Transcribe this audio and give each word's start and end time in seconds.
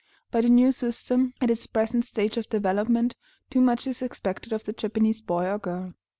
By 0.31 0.41
the 0.41 0.49
new 0.49 0.71
system, 0.71 1.35
at 1.41 1.51
its 1.51 1.67
present 1.67 2.05
stage 2.05 2.35
of 2.35 2.49
development, 2.49 3.15
too 3.51 3.61
much 3.61 3.85
is 3.85 4.01
expected 4.01 4.51
of 4.51 4.63
the 4.63 4.73
Japanese 4.73 5.21
boy 5.21 5.45
or 5.45 5.59
girl. 5.59 5.93